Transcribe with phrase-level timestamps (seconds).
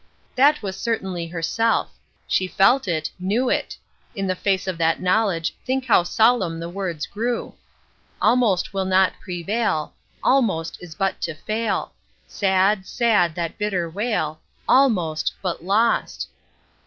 [0.35, 1.91] That was certainly herself;
[2.27, 3.77] she felt it, knew it;
[4.15, 7.53] in the face of that knowledge think how solemn the words grew:
[8.19, 9.93] "Almost will not prevail,
[10.23, 11.93] Almost is but to fail;
[12.25, 16.29] Sad, sad that bitter wail, Almost, but lost!"